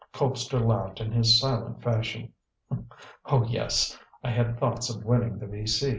[0.15, 2.33] Colpster laughed in his silent fashion.
[3.27, 3.99] "Oh, yes.
[4.23, 5.89] I had thoughts of winning the V.C.